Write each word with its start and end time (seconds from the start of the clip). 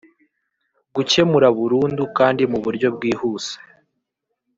Gukemura 0.95 1.47
burundu 1.57 2.03
kandi 2.17 2.43
mu 2.51 2.59
buryo 2.65 2.87
bwihuse 2.95 3.53